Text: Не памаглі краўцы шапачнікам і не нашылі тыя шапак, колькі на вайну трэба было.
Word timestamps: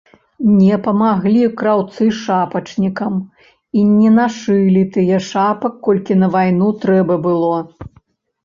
Не 0.59 0.77
памаглі 0.85 1.41
краўцы 1.59 2.07
шапачнікам 2.21 3.13
і 3.81 3.83
не 3.91 4.09
нашылі 4.17 4.83
тыя 4.97 5.17
шапак, 5.29 5.73
колькі 5.89 6.13
на 6.23 6.27
вайну 6.39 6.67
трэба 6.87 7.21
было. 7.29 7.55